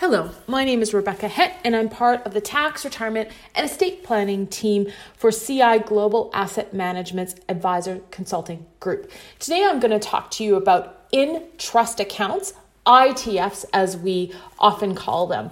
Hello, 0.00 0.30
my 0.46 0.64
name 0.64 0.80
is 0.80 0.94
Rebecca 0.94 1.26
Het, 1.26 1.58
and 1.64 1.74
I'm 1.74 1.88
part 1.88 2.24
of 2.24 2.32
the 2.32 2.40
tax, 2.40 2.84
retirement, 2.84 3.30
and 3.56 3.68
estate 3.68 4.04
planning 4.04 4.46
team 4.46 4.92
for 5.16 5.32
CI 5.32 5.80
Global 5.80 6.30
Asset 6.32 6.72
Management's 6.72 7.34
Advisor 7.48 8.00
Consulting 8.12 8.64
Group. 8.78 9.10
Today, 9.40 9.64
I'm 9.64 9.80
going 9.80 9.90
to 9.90 9.98
talk 9.98 10.30
to 10.32 10.44
you 10.44 10.54
about 10.54 11.06
in 11.10 11.42
trust 11.58 11.98
accounts, 11.98 12.52
ITFs 12.88 13.66
as 13.72 13.96
we 13.96 14.32
often 14.58 14.94
call 14.94 15.26
them. 15.26 15.50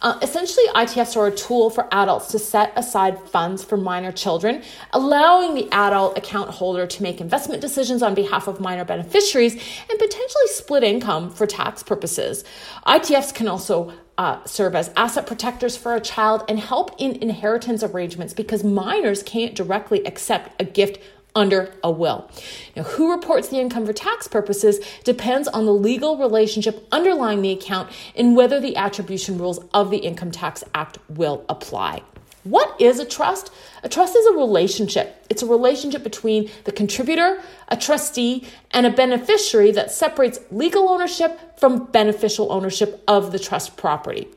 Uh, 0.00 0.16
essentially, 0.22 0.64
ITFs 0.68 1.16
are 1.16 1.26
a 1.26 1.34
tool 1.34 1.70
for 1.70 1.92
adults 1.92 2.28
to 2.28 2.38
set 2.38 2.72
aside 2.76 3.18
funds 3.30 3.64
for 3.64 3.76
minor 3.76 4.12
children, 4.12 4.62
allowing 4.92 5.56
the 5.56 5.68
adult 5.72 6.16
account 6.16 6.50
holder 6.50 6.86
to 6.86 7.02
make 7.02 7.20
investment 7.20 7.60
decisions 7.60 8.00
on 8.00 8.14
behalf 8.14 8.46
of 8.46 8.60
minor 8.60 8.84
beneficiaries 8.84 9.54
and 9.54 9.98
potentially 9.98 10.46
split 10.46 10.84
income 10.84 11.30
for 11.30 11.46
tax 11.46 11.82
purposes. 11.82 12.44
ITFs 12.86 13.34
can 13.34 13.48
also 13.48 13.92
uh, 14.18 14.42
serve 14.44 14.76
as 14.76 14.90
asset 14.96 15.26
protectors 15.26 15.76
for 15.76 15.96
a 15.96 16.00
child 16.00 16.44
and 16.48 16.60
help 16.60 16.92
in 16.98 17.16
inheritance 17.22 17.82
arrangements 17.82 18.32
because 18.32 18.62
minors 18.62 19.22
can't 19.24 19.54
directly 19.56 20.04
accept 20.04 20.60
a 20.60 20.64
gift 20.64 20.98
under 21.38 21.72
a 21.82 21.90
will. 21.90 22.30
Now, 22.76 22.82
who 22.82 23.10
reports 23.10 23.48
the 23.48 23.58
income 23.58 23.86
for 23.86 23.92
tax 23.92 24.28
purposes 24.28 24.80
depends 25.04 25.48
on 25.48 25.64
the 25.64 25.72
legal 25.72 26.18
relationship 26.18 26.86
underlying 26.92 27.42
the 27.42 27.52
account 27.52 27.90
and 28.16 28.36
whether 28.36 28.60
the 28.60 28.76
attribution 28.76 29.38
rules 29.38 29.60
of 29.72 29.90
the 29.90 29.98
Income 29.98 30.32
Tax 30.32 30.64
Act 30.74 30.98
will 31.08 31.44
apply. 31.48 32.02
What 32.44 32.80
is 32.80 32.98
a 32.98 33.04
trust? 33.04 33.52
A 33.82 33.88
trust 33.88 34.16
is 34.16 34.26
a 34.26 34.32
relationship. 34.32 35.26
It's 35.28 35.42
a 35.42 35.46
relationship 35.46 36.02
between 36.02 36.50
the 36.64 36.72
contributor, 36.72 37.42
a 37.68 37.76
trustee, 37.76 38.46
and 38.70 38.86
a 38.86 38.90
beneficiary 38.90 39.70
that 39.72 39.90
separates 39.90 40.38
legal 40.50 40.88
ownership 40.88 41.58
from 41.58 41.86
beneficial 41.86 42.50
ownership 42.50 43.02
of 43.06 43.32
the 43.32 43.38
trust 43.38 43.76
property. 43.76 44.28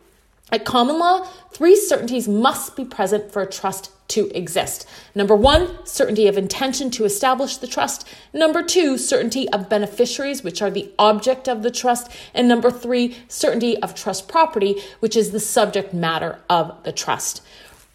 At 0.51 0.65
common 0.65 0.99
law, 0.99 1.25
three 1.51 1.75
certainties 1.75 2.27
must 2.27 2.75
be 2.75 2.83
present 2.83 3.31
for 3.31 3.41
a 3.41 3.49
trust 3.49 3.91
to 4.09 4.29
exist. 4.37 4.85
Number 5.15 5.35
one, 5.35 5.85
certainty 5.85 6.27
of 6.27 6.37
intention 6.37 6.91
to 6.91 7.05
establish 7.05 7.55
the 7.55 7.67
trust. 7.67 8.05
Number 8.33 8.61
two, 8.61 8.97
certainty 8.97 9.47
of 9.49 9.69
beneficiaries, 9.69 10.43
which 10.43 10.61
are 10.61 10.69
the 10.69 10.91
object 10.99 11.47
of 11.47 11.63
the 11.63 11.71
trust. 11.71 12.11
And 12.33 12.49
number 12.49 12.69
three, 12.69 13.15
certainty 13.29 13.77
of 13.77 13.95
trust 13.95 14.27
property, 14.27 14.81
which 14.99 15.15
is 15.15 15.31
the 15.31 15.39
subject 15.39 15.93
matter 15.93 16.39
of 16.49 16.83
the 16.83 16.91
trust. 16.91 17.41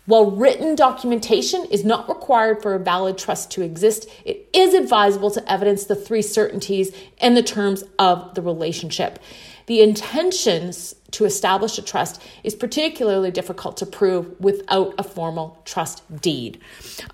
While 0.07 0.31
written 0.31 0.77
documentation 0.77 1.67
is 1.67 1.85
not 1.85 2.09
required 2.09 2.63
for 2.63 2.75
a 2.75 2.79
valid 2.79 3.19
trust 3.19 3.51
to 3.53 3.63
exist, 3.63 4.09
it 4.25 4.49
is 4.55 4.73
advisable 4.73 5.33
to 5.33 5.53
evidence 5.53 5.85
the 5.85 5.97
three 5.97 6.23
certainties 6.23 6.97
and 7.21 7.37
the 7.37 7.43
terms 7.43 7.85
of 7.99 8.35
the 8.35 8.41
relationship. 8.41 9.19
The 9.67 9.83
intentions 9.83 10.95
to 11.17 11.25
establish 11.25 11.79
a 11.79 11.83
trust 11.83 12.23
is 12.45 12.55
particularly 12.55 13.31
difficult 13.31 13.79
to 13.79 13.87
prove 13.87 14.39
without 14.39 14.95
a 14.99 15.03
formal 15.03 15.59
trust 15.65 16.03
deed. 16.21 16.61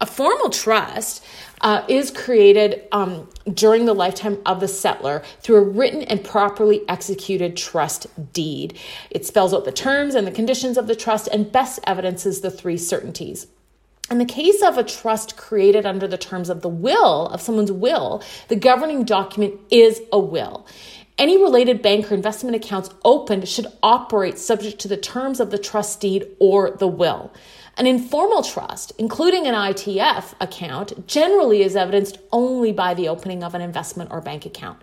A 0.01 0.07
formal 0.07 0.51
trust 0.51 1.25
uh, 1.61 1.85
is 1.87 2.11
created 2.11 2.83
um, 2.91 3.29
during 3.55 3.85
the 3.85 3.95
lifetime 3.95 4.39
of 4.45 4.59
the 4.59 4.67
settlor 4.67 5.25
through 5.41 5.57
a 5.57 5.63
written 5.63 6.03
and 6.03 6.25
properly 6.25 6.83
executed 6.89 7.57
trust 7.57 8.09
deed. 8.33 8.77
It 9.11 9.25
spells 9.25 9.55
out 9.55 9.65
the 9.65 9.71
terms 9.71 10.17
and 10.17 10.27
the 10.27 10.33
conditions 10.33 10.77
of 10.77 10.89
the 10.89 10.97
trust 10.97 11.29
and 11.29 11.53
best 11.53 11.79
evidences 11.87 12.41
the 12.41 12.51
three 12.51 12.79
certainties. 12.79 13.47
In 14.11 14.19
the 14.19 14.25
case 14.25 14.63
of 14.63 14.77
a 14.77 14.83
trust 14.83 15.37
created 15.37 15.87
under 15.87 16.09
the 16.09 16.19
terms 16.19 16.51
of 16.51 16.61
the 16.61 16.69
will, 16.69 17.29
of 17.29 17.41
someone's 17.41 17.71
will, 17.71 18.21
the 18.49 18.57
governing 18.57 19.05
document 19.05 19.61
is 19.71 20.03
a 20.13 20.19
will. 20.19 20.67
Any 21.23 21.41
related 21.41 21.83
bank 21.83 22.11
or 22.11 22.17
investment 22.17 22.57
accounts 22.57 22.91
opened 23.05 23.49
should 23.49 23.69
operate 23.81 24.41
subject 24.41 24.81
to 24.81 24.89
the 24.89 24.97
terms 24.97 25.39
of 25.39 25.53
the 25.53 25.57
trust 25.57 26.01
deed 26.01 26.27
or 26.41 26.73
the 26.73 26.89
will. 26.89 27.33
An 27.79 27.87
informal 27.87 28.43
trust, 28.43 28.93
including 28.99 29.47
an 29.47 29.55
ITF 29.55 30.35
account, 30.43 31.07
generally 31.07 31.63
is 31.63 31.75
evidenced 31.75 32.19
only 32.31 32.71
by 32.71 32.93
the 32.93 33.09
opening 33.09 33.43
of 33.43 33.55
an 33.55 33.63
investment 33.63 34.11
or 34.13 34.21
bank 34.21 34.45
account. 34.45 34.79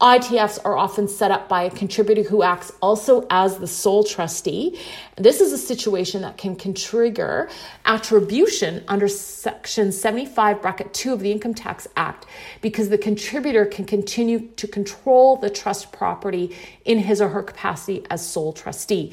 ITFs 0.00 0.58
are 0.64 0.76
often 0.76 1.06
set 1.06 1.30
up 1.30 1.48
by 1.48 1.62
a 1.62 1.70
contributor 1.70 2.24
who 2.24 2.42
acts 2.42 2.72
also 2.82 3.24
as 3.30 3.58
the 3.58 3.68
sole 3.68 4.02
trustee. 4.02 4.80
This 5.16 5.40
is 5.40 5.52
a 5.52 5.58
situation 5.58 6.22
that 6.22 6.36
can 6.36 6.56
trigger 6.74 7.48
attribution 7.84 8.82
under 8.88 9.06
Section 9.06 9.92
75, 9.92 10.60
bracket 10.60 10.92
2 10.92 11.12
of 11.12 11.20
the 11.20 11.30
Income 11.30 11.54
Tax 11.54 11.86
Act 11.96 12.26
because 12.60 12.88
the 12.88 12.98
contributor 12.98 13.64
can 13.64 13.84
continue 13.84 14.48
to 14.56 14.66
control 14.66 15.36
the 15.36 15.50
trust 15.50 15.92
property 15.92 16.56
in 16.84 16.98
his 16.98 17.20
or 17.20 17.28
her 17.28 17.44
capacity 17.44 18.04
as 18.10 18.26
sole 18.26 18.52
trustee. 18.52 19.12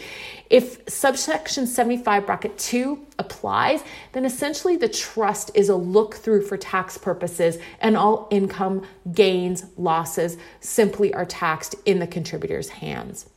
If 0.50 0.90
subsection 0.90 1.68
75, 1.68 2.26
bracket 2.26 2.58
2 2.58 3.00
applies, 3.22 3.84
then 4.12 4.26
essentially 4.26 4.76
the 4.76 4.90
trust 4.90 5.52
is 5.54 5.70
a 5.70 5.76
look 5.76 6.16
through 6.16 6.42
for 6.46 6.58
tax 6.58 6.98
purposes, 6.98 7.58
and 7.80 7.96
all 7.96 8.28
income, 8.32 8.86
gains, 9.14 9.64
losses 9.78 10.38
simply 10.60 11.14
are 11.14 11.26
taxed 11.26 11.76
in 11.86 12.00
the 12.00 12.08
contributor's 12.08 12.70
hands. 12.70 13.30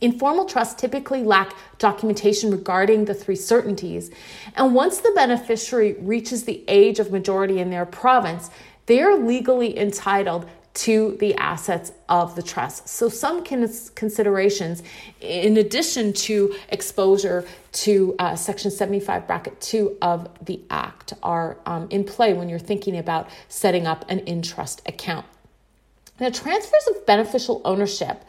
Informal 0.00 0.44
trusts 0.44 0.78
typically 0.78 1.22
lack 1.22 1.54
documentation 1.78 2.50
regarding 2.50 3.06
the 3.06 3.14
three 3.14 3.34
certainties, 3.34 4.10
and 4.54 4.74
once 4.74 4.98
the 4.98 5.12
beneficiary 5.14 5.94
reaches 5.94 6.44
the 6.44 6.62
age 6.68 7.00
of 7.00 7.10
majority 7.10 7.58
in 7.58 7.70
their 7.70 7.86
province, 7.86 8.50
they 8.84 9.00
are 9.00 9.16
legally 9.16 9.76
entitled 9.78 10.46
to 10.76 11.16
the 11.20 11.34
assets 11.36 11.90
of 12.08 12.36
the 12.36 12.42
trust. 12.42 12.86
So, 12.88 13.08
some 13.08 13.42
considerations, 13.42 14.82
in 15.20 15.56
addition 15.56 16.12
to 16.12 16.54
exposure 16.68 17.46
to 17.72 18.14
uh, 18.18 18.36
Section 18.36 18.70
75, 18.70 19.26
bracket 19.26 19.60
2 19.60 19.96
of 20.02 20.28
the 20.44 20.60
Act, 20.68 21.14
are 21.22 21.56
um, 21.64 21.88
in 21.90 22.04
play 22.04 22.34
when 22.34 22.50
you're 22.50 22.58
thinking 22.58 22.98
about 22.98 23.30
setting 23.48 23.86
up 23.86 24.04
an 24.10 24.18
in 24.20 24.42
trust 24.42 24.82
account. 24.86 25.24
Now, 26.20 26.28
transfers 26.28 26.88
of 26.94 27.06
beneficial 27.06 27.62
ownership. 27.64 28.22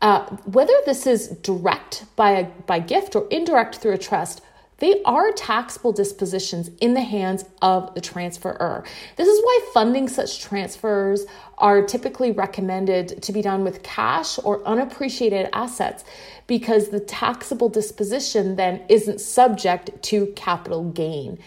Uh, 0.00 0.24
whether 0.46 0.74
this 0.84 1.06
is 1.06 1.28
direct 1.28 2.04
by 2.16 2.30
a, 2.30 2.44
by 2.44 2.78
gift 2.78 3.16
or 3.16 3.26
indirect 3.30 3.76
through 3.76 3.92
a 3.92 3.98
trust, 3.98 4.40
they 4.78 5.02
are 5.02 5.32
taxable 5.32 5.92
dispositions 5.92 6.70
in 6.80 6.94
the 6.94 7.00
hands 7.00 7.44
of 7.62 7.94
the 7.94 8.00
transferor. 8.00 8.86
This 9.16 9.28
is 9.28 9.40
why 9.42 9.60
funding 9.74 10.08
such 10.08 10.40
transfers 10.40 11.26
are 11.58 11.82
typically 11.82 12.30
recommended 12.30 13.22
to 13.22 13.32
be 13.32 13.42
done 13.42 13.64
with 13.64 13.82
cash 13.82 14.38
or 14.42 14.64
unappreciated 14.66 15.48
assets 15.52 16.04
because 16.46 16.88
the 16.88 17.00
taxable 17.00 17.68
disposition 17.68 18.56
then 18.56 18.82
isn't 18.88 19.20
subject 19.20 20.02
to 20.02 20.26
capital 20.36 20.84
gain. 20.90 21.38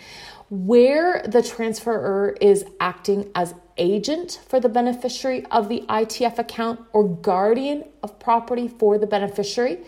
Where 0.50 1.22
the 1.25 1.40
transferor 1.40 2.38
is 2.41 2.66
acting 2.81 3.31
as 3.36 3.56
agent 3.78 4.41
for 4.50 4.59
the 4.59 4.68
beneficiary 4.68 5.46
of 5.46 5.70
the 5.70 5.86
ITF 5.88 6.38
account 6.38 6.81
or 6.91 7.08
guardian 7.08 7.86
of 8.03 8.20
property 8.20 8.68
for 8.68 8.97
the 8.97 9.08
beneficiary, 9.08 9.80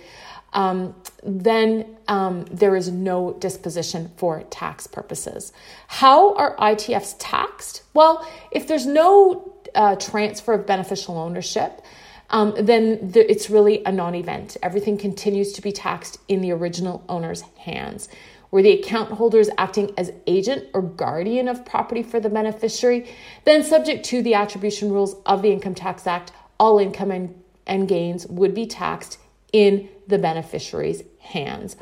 um, 0.53 0.95
then 1.23 1.97
um, 2.07 2.45
there 2.45 2.75
is 2.75 2.89
no 2.89 3.33
disposition 3.33 4.11
for 4.17 4.43
tax 4.43 4.87
purposes. 4.87 5.51
How 5.87 6.35
are 6.35 6.55
ITFs 6.57 7.15
taxed? 7.19 7.83
Well, 7.93 8.27
if 8.51 8.67
there's 8.67 8.85
no 8.85 9.53
uh, 9.75 9.95
transfer 9.95 10.53
of 10.53 10.65
beneficial 10.65 11.17
ownership, 11.17 11.81
um, 12.29 12.53
then 12.59 13.11
the, 13.11 13.29
it's 13.29 13.49
really 13.49 13.83
a 13.85 13.91
non 13.91 14.15
event. 14.15 14.57
Everything 14.63 14.97
continues 14.97 15.53
to 15.53 15.61
be 15.61 15.71
taxed 15.71 16.19
in 16.27 16.41
the 16.41 16.51
original 16.51 17.03
owner's 17.09 17.41
hands. 17.41 18.07
Where 18.49 18.61
the 18.61 18.79
account 18.79 19.11
holder 19.11 19.39
is 19.39 19.49
acting 19.57 19.91
as 19.97 20.11
agent 20.27 20.67
or 20.75 20.83
guardian 20.83 21.47
of 21.47 21.65
property 21.65 22.03
for 22.03 22.19
the 22.19 22.29
beneficiary, 22.29 23.09
then 23.45 23.63
subject 23.63 24.05
to 24.05 24.21
the 24.21 24.35
attribution 24.35 24.91
rules 24.91 25.15
of 25.25 25.41
the 25.41 25.51
Income 25.51 25.73
Tax 25.73 26.05
Act, 26.05 26.31
all 26.59 26.77
income 26.77 27.09
and, 27.09 27.33
and 27.65 27.87
gains 27.87 28.27
would 28.27 28.53
be 28.53 28.67
taxed 28.67 29.17
in 29.53 29.87
the 30.07 30.17
beneficiary's 30.17 31.03
hands. 31.19 31.77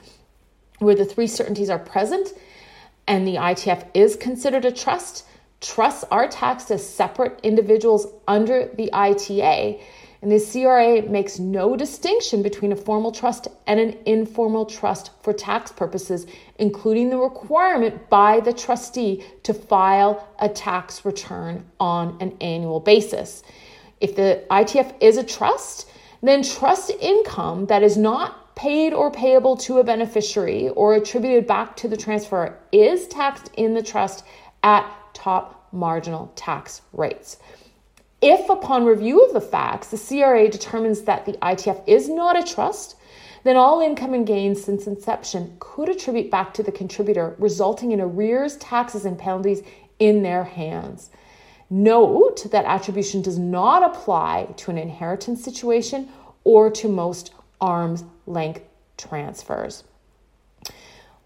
Where 0.80 0.96
the 0.96 1.06
three 1.06 1.28
certainties 1.28 1.70
are 1.70 1.80
present 1.80 2.34
and 3.08 3.26
the 3.26 3.36
ITF 3.36 3.88
is 3.94 4.16
considered 4.16 4.66
a 4.66 4.72
trust, 4.72 5.26
trusts 5.60 6.04
are 6.12 6.28
taxed 6.28 6.70
as 6.70 6.88
separate 6.88 7.40
individuals 7.44 8.08
under 8.28 8.70
the 8.76 8.92
ITA. 8.94 9.82
And 10.22 10.32
the 10.32 10.40
CRA 10.40 11.02
makes 11.10 11.40
no 11.40 11.76
distinction 11.76 12.44
between 12.44 12.72
a 12.72 12.76
formal 12.76 13.12
trust 13.12 13.48
and 13.66 13.80
an 13.80 13.98
informal 14.06 14.66
trust 14.66 15.10
for 15.24 15.34
tax 15.34 15.72
purposes, 15.72 16.28
including 16.60 17.10
the 17.10 17.18
requirement 17.18 18.08
by 18.10 18.40
the 18.40 18.54
trustee 18.54 19.24
to 19.44 19.54
file 19.54 20.28
a 20.38 20.48
tax 20.48 21.06
return 21.06 21.66
on 21.80 22.18
an 22.20 22.38
annual 22.40 22.80
basis. 22.80 23.42
If 24.00 24.16
the 24.16 24.44
ITF 24.52 24.94
is 25.00 25.18
a 25.18 25.24
trust, 25.24 25.90
then 26.22 26.44
trust 26.44 26.92
income 27.00 27.66
that 27.66 27.84
is 27.84 27.98
not 27.98 28.56
paid 28.56 28.94
or 28.94 29.10
payable 29.12 29.58
to 29.58 29.80
a 29.80 29.84
beneficiary 29.84 30.70
or 30.70 30.94
attributed 30.94 31.48
back 31.48 31.76
to 31.78 31.88
the 31.88 31.98
transfer 31.98 32.58
is 32.72 33.08
taxed 33.08 33.50
in 33.56 33.74
the 33.74 33.82
trust 33.82 34.24
at 34.64 34.86
top 35.14 35.68
marginal 35.72 36.32
tax 36.36 36.82
rates. 36.94 37.38
If, 38.22 38.50
upon 38.50 38.86
review 38.86 39.24
of 39.26 39.34
the 39.34 39.42
facts, 39.42 39.88
the 39.88 39.98
CRA 39.98 40.48
determines 40.48 41.02
that 41.02 41.26
the 41.26 41.34
ITF 41.34 41.82
is 41.88 42.08
not 42.08 42.38
a 42.38 42.54
trust, 42.54 42.96
then 43.44 43.58
all 43.58 43.82
income 43.82 44.14
and 44.14 44.28
gains 44.28 44.64
since 44.64 44.86
inception 44.86 45.56
could 45.60 45.90
attribute 45.90 46.30
back 46.30 46.54
to 46.54 46.62
the 46.62 46.72
contributor, 46.72 47.36
resulting 47.40 47.92
in 47.92 48.00
arrears, 48.00 48.58
taxes, 48.58 49.06
and 49.06 49.18
penalties 49.18 49.64
in 49.98 50.22
their 50.22 50.44
hands. 50.44 51.10
Note 51.74 52.52
that 52.52 52.66
attribution 52.66 53.22
does 53.22 53.40
not 53.40 53.82
apply 53.82 54.50
to 54.58 54.72
an 54.72 54.78
inheritance 54.78 55.42
situation 55.42 56.10
or 56.44 56.70
to 56.70 56.90
most 56.90 57.34
arm's 57.62 58.04
length 58.28 58.62
transfers. 58.98 59.86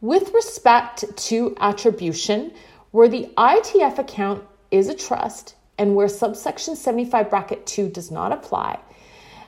With 0.02 0.32
respect 0.36 1.04
to 1.18 1.56
attribution, 1.60 2.54
where 2.92 3.10
the 3.10 3.28
ITF 3.36 3.98
account 3.98 4.44
is 4.70 4.88
a 4.88 4.94
trust 4.94 5.56
and 5.80 5.96
where 5.96 6.08
subsection 6.08 6.76
75 6.76 7.28
bracket 7.32 7.66
2 7.66 7.90
does 7.90 8.12
not 8.12 8.32
apply, 8.32 8.80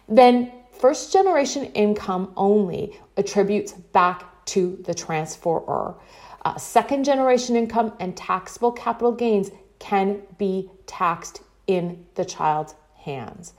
then 0.10 0.52
first 0.72 1.14
generation 1.14 1.66
income 1.74 2.34
only 2.36 3.00
attributes 3.18 3.72
back 3.72 4.46
to 4.46 4.82
the 4.84 4.96
transferor. 4.96 5.96
Uh, 6.44 6.58
second 6.58 7.04
generation 7.04 7.56
income 7.56 7.94
and 8.00 8.18
taxable 8.18 8.72
capital 8.72 9.12
gains 9.12 9.52
can 9.88 10.22
be 10.38 10.70
taxed 10.86 11.42
in 11.66 12.06
the 12.16 12.26
child's 12.26 12.76
hands. 12.96 13.54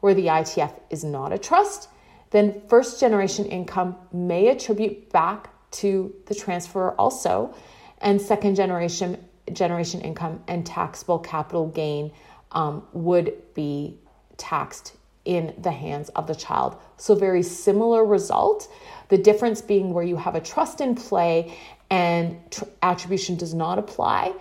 Where 0.00 0.14
the 0.14 0.26
ITF 0.26 0.72
is 0.88 1.04
not 1.04 1.32
a 1.32 1.38
trust, 1.38 1.88
then 2.30 2.62
first 2.68 2.98
generation 2.98 3.44
income 3.44 3.96
may 4.10 4.48
attribute 4.48 5.10
back 5.10 5.50
to 5.72 6.14
the 6.26 6.34
transfer 6.34 6.92
also, 6.92 7.54
and 8.00 8.20
second 8.20 8.56
generation 8.56 9.22
generation 9.52 10.00
income 10.00 10.42
and 10.48 10.66
taxable 10.66 11.20
capital 11.20 11.68
gain 11.68 12.10
um, 12.52 12.82
would 12.92 13.32
be 13.54 13.96
taxed 14.38 14.96
in 15.24 15.54
the 15.58 15.70
hands 15.70 16.08
of 16.10 16.26
the 16.26 16.34
child. 16.34 16.76
So, 16.96 17.14
very 17.14 17.42
similar 17.42 18.04
result. 18.04 18.72
The 19.08 19.18
difference 19.18 19.60
being 19.60 19.92
where 19.92 20.04
you 20.04 20.16
have 20.16 20.34
a 20.34 20.40
trust 20.40 20.80
in 20.80 20.94
play 20.94 21.56
and 21.90 22.38
tr- 22.50 22.64
attribution 22.82 23.36
does 23.36 23.54
not 23.54 23.78
apply 23.78 24.32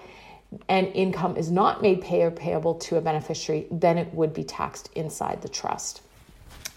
and 0.67 0.87
income 0.87 1.37
is 1.37 1.51
not 1.51 1.81
made 1.81 2.01
pay 2.01 2.21
or 2.23 2.31
payable 2.31 2.75
to 2.75 2.97
a 2.97 3.01
beneficiary, 3.01 3.67
then 3.71 3.97
it 3.97 4.13
would 4.13 4.33
be 4.33 4.43
taxed 4.43 4.89
inside 4.95 5.41
the 5.41 5.49
trust. 5.49 6.01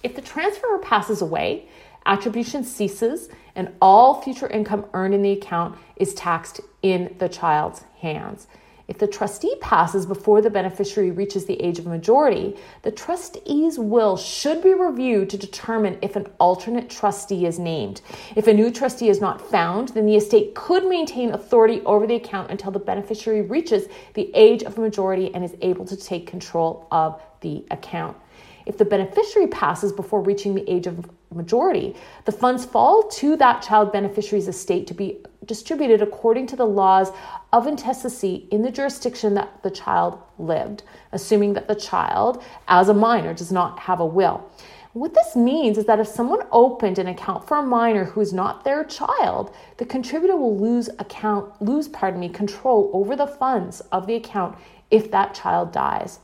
If 0.02 0.14
the 0.14 0.22
transferor 0.22 0.82
passes 0.82 1.22
away, 1.22 1.68
attribution 2.06 2.64
ceases 2.64 3.28
and 3.54 3.74
all 3.82 4.22
future 4.22 4.46
income 4.48 4.86
earned 4.94 5.14
in 5.14 5.22
the 5.22 5.32
account 5.32 5.78
is 5.96 6.14
taxed 6.14 6.60
in 6.82 7.14
the 7.18 7.28
child's 7.28 7.82
hands. 8.00 8.46
If 8.88 8.96
the 8.96 9.06
trustee 9.06 9.54
passes 9.60 10.06
before 10.06 10.40
the 10.40 10.48
beneficiary 10.48 11.10
reaches 11.10 11.44
the 11.44 11.60
age 11.62 11.78
of 11.78 11.84
majority, 11.84 12.56
the 12.82 12.90
trustee's 12.90 13.78
will 13.78 14.16
should 14.16 14.62
be 14.62 14.72
reviewed 14.72 15.28
to 15.28 15.36
determine 15.36 15.98
if 16.00 16.16
an 16.16 16.26
alternate 16.40 16.88
trustee 16.88 17.44
is 17.44 17.58
named. 17.58 18.00
If 18.34 18.46
a 18.46 18.54
new 18.54 18.70
trustee 18.70 19.10
is 19.10 19.20
not 19.20 19.42
found, 19.42 19.88
then 19.90 20.06
the 20.06 20.16
estate 20.16 20.54
could 20.54 20.86
maintain 20.86 21.32
authority 21.32 21.82
over 21.84 22.06
the 22.06 22.14
account 22.14 22.50
until 22.50 22.70
the 22.70 22.78
beneficiary 22.78 23.42
reaches 23.42 23.88
the 24.14 24.30
age 24.34 24.62
of 24.62 24.78
majority 24.78 25.34
and 25.34 25.44
is 25.44 25.54
able 25.60 25.84
to 25.84 25.96
take 25.96 26.26
control 26.26 26.88
of 26.90 27.20
the 27.42 27.66
account. 27.70 28.16
If 28.64 28.78
the 28.78 28.86
beneficiary 28.86 29.48
passes 29.48 29.92
before 29.92 30.22
reaching 30.22 30.54
the 30.54 30.70
age 30.70 30.86
of 30.86 31.10
majority, 31.34 31.94
the 32.24 32.32
funds 32.32 32.64
fall 32.64 33.08
to 33.08 33.36
that 33.36 33.62
child 33.62 33.92
beneficiary's 33.92 34.48
estate 34.48 34.86
to 34.86 34.94
be 34.94 35.18
distributed 35.44 36.02
according 36.02 36.46
to 36.46 36.56
the 36.56 36.66
laws 36.66 37.10
of 37.52 37.66
intestacy 37.66 38.46
in 38.50 38.62
the 38.62 38.70
jurisdiction 38.70 39.34
that 39.34 39.62
the 39.62 39.70
child 39.70 40.20
lived, 40.38 40.82
assuming 41.12 41.54
that 41.54 41.68
the 41.68 41.74
child, 41.74 42.42
as 42.68 42.88
a 42.88 42.94
minor, 42.94 43.34
does 43.34 43.50
not 43.52 43.78
have 43.80 44.00
a 44.00 44.06
will. 44.06 44.50
What 44.94 45.14
this 45.14 45.36
means 45.36 45.78
is 45.78 45.84
that 45.84 46.00
if 46.00 46.08
someone 46.08 46.46
opened 46.50 46.98
an 46.98 47.06
account 47.06 47.46
for 47.46 47.58
a 47.58 47.62
minor 47.62 48.04
who 48.04 48.20
is 48.20 48.32
not 48.32 48.64
their 48.64 48.84
child, 48.84 49.54
the 49.76 49.84
contributor 49.84 50.36
will 50.36 50.58
lose 50.58 50.88
account 50.98 51.60
lose 51.60 51.88
pardon 51.88 52.20
me 52.20 52.28
control 52.28 52.90
over 52.92 53.14
the 53.14 53.26
funds 53.26 53.80
of 53.92 54.06
the 54.06 54.14
account 54.14 54.56
if 54.90 55.10
that 55.10 55.34
child 55.34 55.72
dies. 55.72 56.20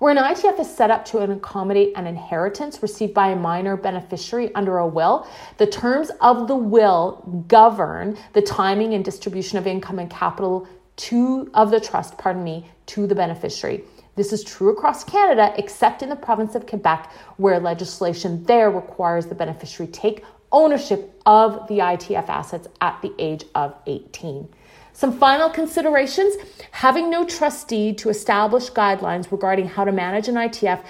Where 0.00 0.16
an 0.16 0.16
ITF 0.16 0.58
is 0.58 0.74
set 0.74 0.90
up 0.90 1.04
to 1.06 1.18
accommodate 1.18 1.92
an 1.94 2.06
inheritance 2.06 2.80
received 2.80 3.12
by 3.12 3.32
a 3.32 3.36
minor 3.36 3.76
beneficiary 3.76 4.50
under 4.54 4.78
a 4.78 4.86
will, 4.86 5.26
the 5.58 5.66
terms 5.66 6.10
of 6.22 6.48
the 6.48 6.56
will 6.56 7.44
govern 7.48 8.16
the 8.32 8.40
timing 8.40 8.94
and 8.94 9.04
distribution 9.04 9.58
of 9.58 9.66
income 9.66 9.98
and 9.98 10.08
capital 10.08 10.66
to 10.96 11.50
of 11.52 11.70
the 11.70 11.78
trust, 11.78 12.16
pardon 12.16 12.42
me, 12.42 12.70
to 12.86 13.06
the 13.06 13.14
beneficiary. 13.14 13.84
This 14.16 14.32
is 14.32 14.42
true 14.42 14.70
across 14.70 15.04
Canada, 15.04 15.52
except 15.58 16.02
in 16.02 16.08
the 16.08 16.16
province 16.16 16.54
of 16.54 16.66
Quebec, 16.66 17.12
where 17.36 17.60
legislation 17.60 18.42
there 18.44 18.70
requires 18.70 19.26
the 19.26 19.34
beneficiary 19.34 19.92
take 19.92 20.24
ownership 20.52 21.20
of 21.26 21.66
the 21.68 21.78
ITF 21.78 22.28
assets 22.28 22.68
at 22.80 23.00
the 23.02 23.12
age 23.18 23.44
of 23.54 23.74
18. 23.86 24.48
Some 24.92 25.16
final 25.18 25.48
considerations 25.48 26.34
having 26.72 27.08
no 27.08 27.24
trustee 27.24 27.94
to 27.94 28.10
establish 28.10 28.70
guidelines 28.70 29.30
regarding 29.32 29.68
how 29.68 29.84
to 29.84 29.92
manage 29.92 30.28
an 30.28 30.34
ITF 30.34 30.84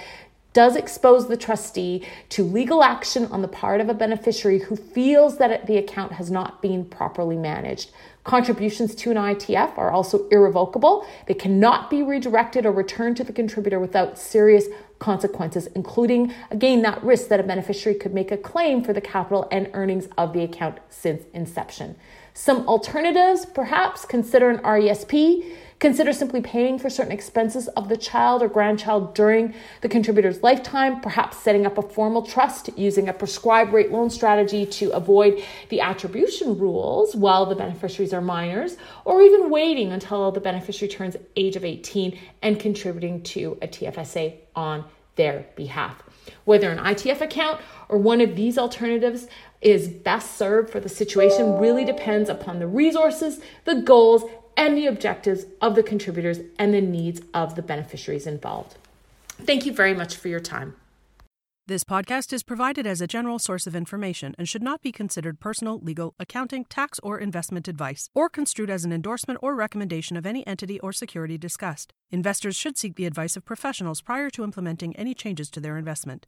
does 0.52 0.74
expose 0.74 1.28
the 1.28 1.36
trustee 1.36 2.04
to 2.30 2.42
legal 2.42 2.82
action 2.82 3.26
on 3.26 3.42
the 3.42 3.48
part 3.48 3.80
of 3.80 3.88
a 3.88 3.94
beneficiary 3.94 4.58
who 4.58 4.74
feels 4.74 5.38
that 5.38 5.66
the 5.66 5.76
account 5.76 6.12
has 6.12 6.30
not 6.30 6.60
been 6.60 6.84
properly 6.84 7.36
managed. 7.36 7.92
Contributions 8.30 8.94
to 8.94 9.10
an 9.10 9.16
ITF 9.16 9.76
are 9.76 9.90
also 9.90 10.28
irrevocable. 10.28 11.04
They 11.26 11.34
cannot 11.34 11.90
be 11.90 12.00
redirected 12.00 12.64
or 12.64 12.70
returned 12.70 13.16
to 13.16 13.24
the 13.24 13.32
contributor 13.32 13.80
without 13.80 14.20
serious 14.20 14.66
consequences, 15.00 15.66
including, 15.74 16.32
again, 16.52 16.82
that 16.82 17.02
risk 17.02 17.26
that 17.26 17.40
a 17.40 17.42
beneficiary 17.42 17.98
could 17.98 18.14
make 18.14 18.30
a 18.30 18.36
claim 18.36 18.84
for 18.84 18.92
the 18.92 19.00
capital 19.00 19.48
and 19.50 19.68
earnings 19.72 20.06
of 20.16 20.32
the 20.32 20.44
account 20.44 20.78
since 20.90 21.24
inception. 21.34 21.96
Some 22.32 22.68
alternatives, 22.68 23.46
perhaps 23.46 24.04
consider 24.04 24.48
an 24.48 24.58
RESP. 24.58 25.52
Consider 25.80 26.12
simply 26.12 26.42
paying 26.42 26.78
for 26.78 26.90
certain 26.90 27.10
expenses 27.10 27.66
of 27.68 27.88
the 27.88 27.96
child 27.96 28.42
or 28.42 28.48
grandchild 28.48 29.14
during 29.14 29.54
the 29.80 29.88
contributor's 29.88 30.42
lifetime, 30.42 31.00
perhaps 31.00 31.38
setting 31.38 31.64
up 31.64 31.78
a 31.78 31.82
formal 31.82 32.20
trust 32.20 32.68
using 32.76 33.08
a 33.08 33.14
prescribed 33.14 33.72
rate 33.72 33.90
loan 33.90 34.10
strategy 34.10 34.66
to 34.66 34.90
avoid 34.90 35.42
the 35.70 35.80
attribution 35.80 36.58
rules 36.58 37.16
while 37.16 37.46
the 37.46 37.54
beneficiaries 37.54 38.12
are 38.12 38.20
minors, 38.20 38.76
or 39.06 39.22
even 39.22 39.48
waiting 39.48 39.90
until 39.90 40.30
the 40.30 40.40
beneficiary 40.40 40.92
turns 40.92 41.16
age 41.34 41.56
of 41.56 41.64
18 41.64 42.18
and 42.42 42.60
contributing 42.60 43.22
to 43.22 43.56
a 43.62 43.66
TFSA 43.66 44.34
on 44.54 44.84
their 45.16 45.46
behalf. 45.56 46.02
Whether 46.44 46.70
an 46.70 46.78
ITF 46.78 47.22
account 47.22 47.58
or 47.88 47.96
one 47.96 48.20
of 48.20 48.36
these 48.36 48.58
alternatives 48.58 49.28
is 49.62 49.88
best 49.88 50.36
served 50.36 50.68
for 50.68 50.78
the 50.78 50.90
situation 50.90 51.58
really 51.58 51.86
depends 51.86 52.28
upon 52.28 52.58
the 52.58 52.66
resources, 52.66 53.40
the 53.64 53.76
goals, 53.76 54.24
and 54.60 54.76
the 54.76 54.86
objectives 54.86 55.46
of 55.62 55.74
the 55.74 55.82
contributors 55.82 56.38
and 56.58 56.74
the 56.74 56.82
needs 56.82 57.22
of 57.32 57.54
the 57.54 57.62
beneficiaries 57.62 58.26
involved. 58.26 58.76
Thank 59.30 59.64
you 59.64 59.72
very 59.72 59.94
much 59.94 60.14
for 60.16 60.28
your 60.28 60.38
time. 60.38 60.76
This 61.66 61.82
podcast 61.82 62.30
is 62.34 62.42
provided 62.42 62.86
as 62.86 63.00
a 63.00 63.06
general 63.06 63.38
source 63.38 63.66
of 63.66 63.74
information 63.74 64.34
and 64.36 64.46
should 64.46 64.62
not 64.62 64.82
be 64.82 64.92
considered 64.92 65.40
personal, 65.40 65.78
legal, 65.78 66.14
accounting, 66.18 66.66
tax, 66.66 66.98
or 67.02 67.18
investment 67.18 67.68
advice, 67.68 68.10
or 68.14 68.28
construed 68.28 68.68
as 68.68 68.84
an 68.84 68.92
endorsement 68.92 69.38
or 69.42 69.54
recommendation 69.54 70.16
of 70.16 70.26
any 70.26 70.46
entity 70.46 70.78
or 70.80 70.92
security 70.92 71.38
discussed. 71.38 71.94
Investors 72.10 72.56
should 72.56 72.76
seek 72.76 72.96
the 72.96 73.06
advice 73.06 73.36
of 73.38 73.46
professionals 73.46 74.02
prior 74.02 74.28
to 74.28 74.44
implementing 74.44 74.94
any 74.96 75.14
changes 75.14 75.48
to 75.50 75.60
their 75.60 75.78
investment. 75.78 76.26